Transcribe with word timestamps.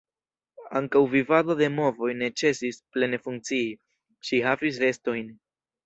Ankaŭ 0.79 1.01
vidado 1.11 1.57
de 1.59 1.67
movoj 1.75 2.09
ne 2.23 2.31
ĉesis 2.43 2.81
plene 2.97 3.23
funkcii, 3.29 3.71
ŝi 4.31 4.45
havis 4.49 4.85
restojn. 4.89 5.27